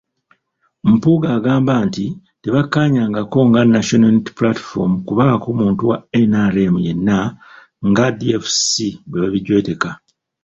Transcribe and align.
Mpuuga 0.91 1.27
agamba 1.37 1.73
nti 1.87 2.05
tebakkaanyangako 2.41 3.39
nga 3.49 3.61
National 3.73 4.11
Unity 4.13 4.31
Platform 4.39 4.91
kubaako 5.07 5.47
muntu 5.59 5.81
wa 5.89 5.97
NRM 6.29 6.75
yenna 6.85 7.17
nga 7.89 8.05
DFC 8.19 8.71
bw’ebijweteka. 9.09 9.89